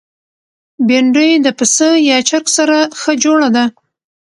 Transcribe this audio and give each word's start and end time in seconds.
بېنډۍ 0.87 1.31
د 1.45 1.47
پسه 1.57 1.89
یا 2.09 2.17
چرګ 2.29 2.47
سره 2.57 2.77
ښه 2.99 3.13
جوړه 3.23 3.49
ده 3.55 3.65